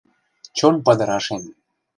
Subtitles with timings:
[0.57, 1.41] Чон падырашем...